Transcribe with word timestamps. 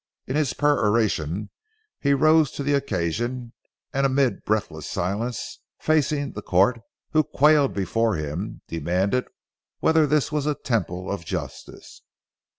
In 0.25 0.35
his 0.35 0.55
peroration 0.55 1.51
he 1.99 2.15
rose 2.15 2.49
to 2.53 2.63
the 2.63 2.73
occasion, 2.73 3.53
and 3.93 4.03
amid 4.03 4.43
breathless 4.45 4.87
silence, 4.89 5.59
facing 5.77 6.31
the 6.31 6.41
court, 6.41 6.81
who 7.11 7.23
quailed 7.23 7.75
before 7.75 8.15
him, 8.15 8.63
demanded 8.67 9.27
whether 9.79 10.07
this 10.07 10.31
was 10.31 10.47
a 10.47 10.55
temple 10.55 11.11
of 11.11 11.23
justice. 11.23 12.01